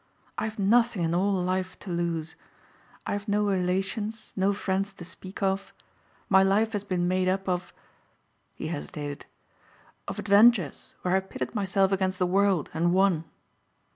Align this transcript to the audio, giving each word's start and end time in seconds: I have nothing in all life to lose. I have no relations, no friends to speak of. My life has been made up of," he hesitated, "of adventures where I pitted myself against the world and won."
I 0.35 0.45
have 0.45 0.57
nothing 0.57 1.03
in 1.03 1.13
all 1.13 1.31
life 1.31 1.77
to 1.77 1.91
lose. 1.91 2.35
I 3.05 3.11
have 3.11 3.27
no 3.27 3.43
relations, 3.43 4.33
no 4.35 4.51
friends 4.51 4.93
to 4.93 5.05
speak 5.05 5.43
of. 5.43 5.75
My 6.27 6.41
life 6.41 6.71
has 6.73 6.83
been 6.83 7.07
made 7.07 7.27
up 7.27 7.47
of," 7.47 7.71
he 8.55 8.69
hesitated, 8.69 9.27
"of 10.07 10.17
adventures 10.17 10.95
where 11.03 11.15
I 11.15 11.19
pitted 11.19 11.53
myself 11.53 11.91
against 11.91 12.17
the 12.17 12.25
world 12.25 12.71
and 12.73 12.95
won." 12.95 13.25